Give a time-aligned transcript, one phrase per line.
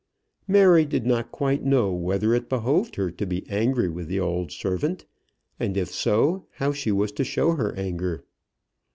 [0.47, 4.51] Mary did not quite know whether it behoved her to be angry with the old
[4.51, 5.05] servant,
[5.59, 8.23] and if so, how she was to show her anger.